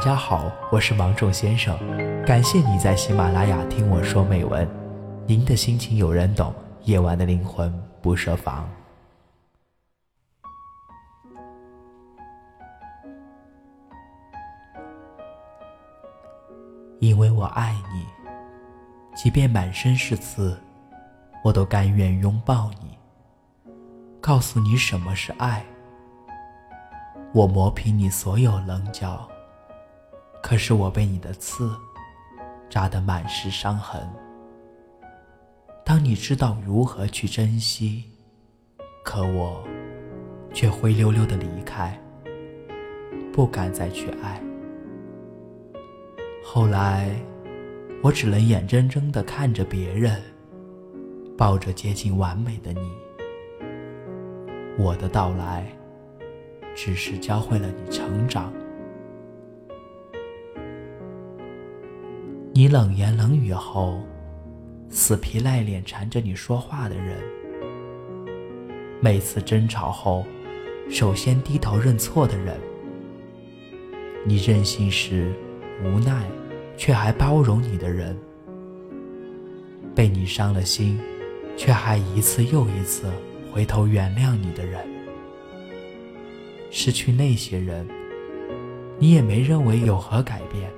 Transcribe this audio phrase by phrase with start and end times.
[0.00, 1.78] 大家好，我是芒种先生，
[2.24, 4.66] 感谢你在喜马拉雅听我说美文。
[5.26, 7.70] 您的心情有人懂，夜晚的灵魂
[8.00, 8.66] 不设防。
[16.98, 18.06] 因为我爱你，
[19.14, 20.58] 即便满身是刺，
[21.44, 22.96] 我都甘愿拥抱你，
[24.18, 25.62] 告诉你什么是爱。
[27.34, 29.28] 我磨平你所有棱角，
[30.50, 31.70] 可是我被你的刺
[32.68, 34.02] 扎得满是伤痕。
[35.84, 38.02] 当你知道如何去珍惜，
[39.04, 39.62] 可我
[40.52, 41.96] 却灰溜溜的离开，
[43.32, 44.42] 不敢再去爱。
[46.42, 47.14] 后来，
[48.02, 50.20] 我只能眼睁睁地看着别人
[51.38, 52.90] 抱着接近完美的你，
[54.76, 55.64] 我的到来
[56.74, 58.52] 只是教会了你成长。
[62.60, 64.02] 你冷言冷语后，
[64.90, 67.16] 死皮赖脸缠着你说话的人；
[69.00, 70.26] 每次争吵后，
[70.90, 72.54] 首先低头认错的人；
[74.26, 75.32] 你任性时
[75.82, 76.22] 无奈。
[76.76, 78.14] 却还包容你的人，
[79.94, 81.00] 被你伤了心，
[81.56, 83.10] 却还一次又一次
[83.50, 84.86] 回头原谅你的人，
[86.70, 87.88] 失去那些人，
[88.98, 90.70] 你也没认为有何改变，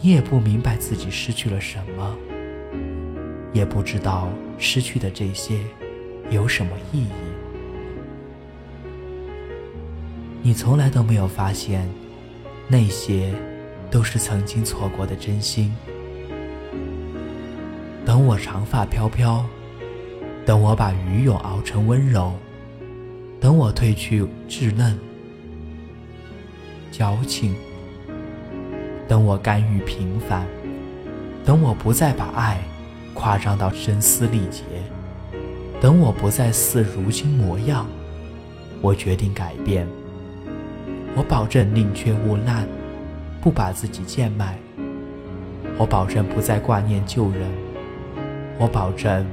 [0.00, 2.16] 你也不明白自己失去了什么，
[3.52, 5.60] 也不知道失去的这些
[6.30, 7.10] 有什么意义。
[10.42, 11.88] 你从来都没有发现
[12.68, 13.32] 那些。
[13.90, 15.74] 都是曾经错过的真心。
[18.06, 19.44] 等我长发飘飘，
[20.46, 22.32] 等我把鱼蛹熬成温柔，
[23.40, 24.96] 等我褪去稚嫩、
[26.92, 27.52] 矫情，
[29.10, 30.46] 等我甘于平凡，
[31.44, 32.62] 等我不再把爱
[33.12, 34.62] 夸张到声嘶力竭，
[35.80, 37.88] 等我不再似如今模样，
[38.80, 39.84] 我决定改变。
[41.16, 42.64] 我保证宁缺毋滥。
[43.40, 44.56] 不把自己贱卖，
[45.78, 47.50] 我保证不再挂念旧人，
[48.58, 49.26] 我保证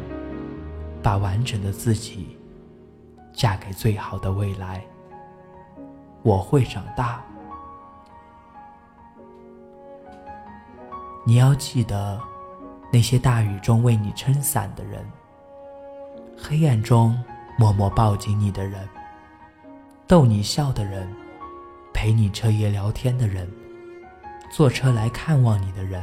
[1.03, 2.37] 把完整的自己
[3.33, 4.81] 嫁给最好的未来。
[6.23, 7.21] 我会长大，
[11.27, 12.17] 你要记得
[12.89, 15.05] 那些大雨中为你撑伞的人，
[16.41, 17.21] 黑暗中
[17.59, 18.87] 默默抱紧你的人，
[20.07, 21.05] 逗你笑的人，
[21.93, 23.45] 陪你彻夜聊天的人。
[24.49, 26.01] 坐车来看望你的人，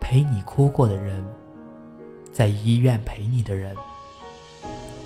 [0.00, 1.22] 陪你哭过的人，
[2.32, 3.76] 在医院陪你的人，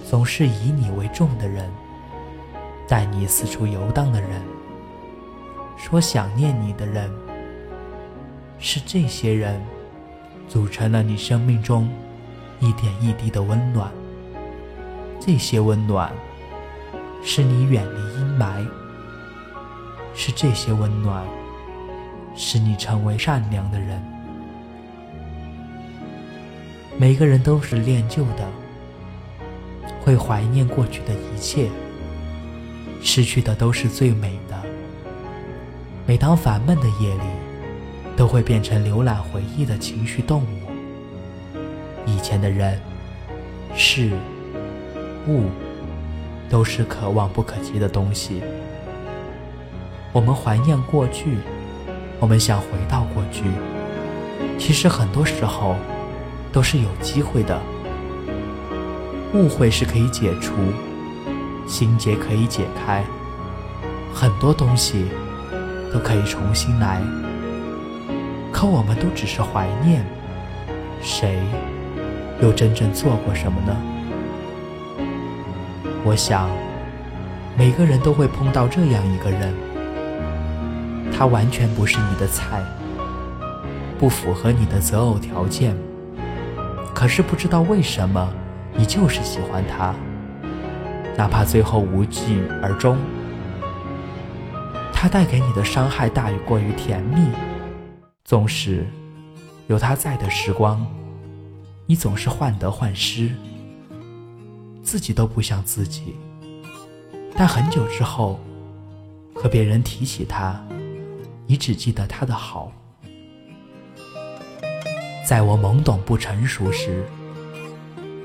[0.09, 1.69] 总是以你为重的人，
[2.87, 4.41] 带你四处游荡的人，
[5.77, 7.13] 说想念你的人，
[8.65, 9.61] 是这些人，
[10.49, 11.91] 组成了你生命中
[12.61, 13.91] 一点一滴的温暖。
[15.21, 16.13] 这些温暖，
[17.25, 18.65] 使你远离阴霾，
[20.15, 21.25] 是这些温暖。
[22.35, 24.03] 使你成为善良的人。
[26.97, 28.49] 每个人都是恋旧的，
[30.01, 31.69] 会怀念过去的一切。
[33.03, 34.59] 失去的都是最美的。
[36.07, 37.21] 每当烦闷的夜里，
[38.17, 40.71] 都会变成浏览回忆的情绪动物。
[42.07, 42.81] 以前的人、
[43.75, 44.11] 事、
[45.29, 45.45] 物，
[46.49, 48.43] 都是可望不可及的东西。
[50.13, 51.39] 我们怀念过去。
[52.21, 53.43] 我们想回到过去，
[54.57, 55.75] 其实很多时候
[56.53, 57.61] 都是有机会的。
[59.35, 60.53] 误会是可以解除，
[61.67, 63.03] 心结可以解开，
[64.15, 65.07] 很多东西
[65.93, 67.03] 都可以重新来。
[68.63, 70.05] 可我们都只是怀念，
[71.01, 71.37] 谁
[72.41, 73.77] 又真正做过什么呢？
[76.05, 76.49] 我想，
[77.59, 79.53] 每个人都会碰到这样一个人。
[81.11, 82.63] 他完全不是你的菜，
[83.99, 85.75] 不符合你的择偶条件。
[86.95, 88.33] 可是不知道为什么，
[88.77, 89.93] 你就是喜欢他，
[91.17, 92.97] 哪怕最后无疾而终。
[94.93, 97.27] 他带给你的伤害大于过于甜蜜，
[98.25, 98.87] 纵使
[99.67, 100.87] 有他在的时光，
[101.87, 103.31] 你总是患得患失，
[104.83, 106.15] 自己都不像自己。
[107.35, 108.39] 但很久之后，
[109.35, 110.63] 和别人提起他。
[111.47, 112.73] 你只记得他的好，
[115.27, 117.05] 在我懵懂不成熟时，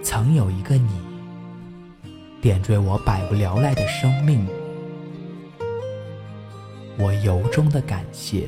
[0.03, 0.91] 曾有一个你，
[2.39, 4.47] 点缀我百无聊赖的生命。
[6.97, 8.47] 我由衷的感谢。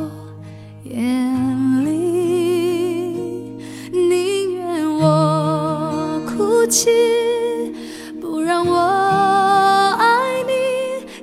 [6.71, 6.89] 气，
[8.21, 8.77] 不让我
[9.99, 10.53] 爱你，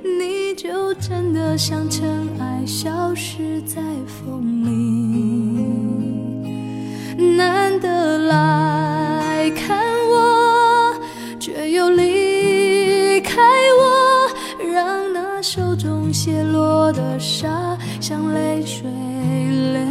[0.07, 4.69] 你就真的像尘埃，消失在风里。
[7.35, 10.93] 难得来看我，
[11.39, 13.41] 却又离开
[13.79, 14.29] 我，
[14.71, 18.87] 让那手中泻落的沙像泪水
[19.73, 19.81] 流。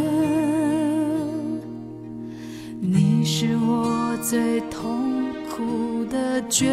[2.79, 5.28] 你是我最痛。
[5.59, 6.69] 苦的抉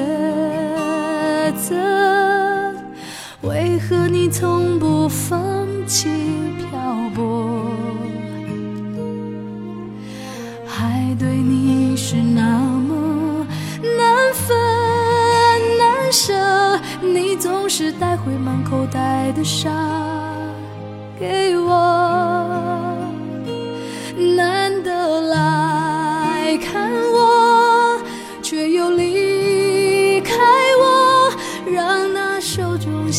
[1.56, 1.74] 择，
[3.42, 6.08] 为何你从不放弃
[6.56, 6.78] 漂
[7.12, 7.68] 泊？
[10.64, 13.44] 还对你是那么
[13.82, 14.56] 难分
[15.76, 16.32] 难舍，
[17.00, 19.68] 你总是带回满口袋的沙
[21.18, 22.05] 给我。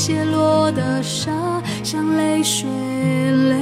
[0.08, 1.30] 泻落的沙
[1.84, 2.66] 像泪水
[3.50, 3.58] 流，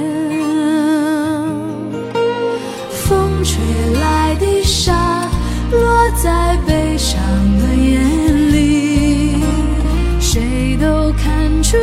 [2.92, 3.58] 风吹
[4.00, 5.28] 来的沙
[5.72, 7.18] 落在悲伤
[7.58, 9.42] 的眼里，
[10.20, 11.76] 谁都看出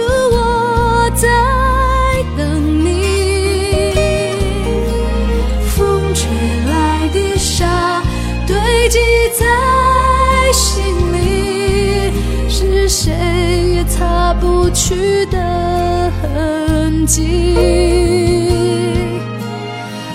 [14.73, 17.55] 去的痕迹，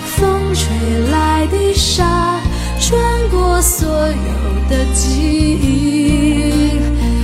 [0.03, 0.67] 风吹
[1.11, 2.39] 来的沙，
[2.77, 5.17] 穿过所有的记
[5.61, 6.79] 忆，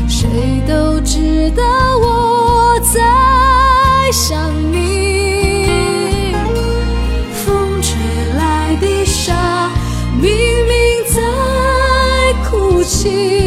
[0.07, 0.27] 谁
[0.65, 1.63] 都知道
[1.97, 3.01] 我在
[4.11, 6.33] 想你。
[7.45, 7.97] 风吹
[8.37, 9.69] 来的沙，
[10.21, 11.21] 明明在
[12.49, 13.44] 哭泣，